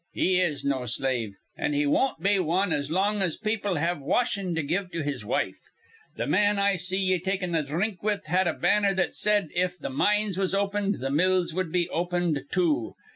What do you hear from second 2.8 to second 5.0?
long as people have washin' to give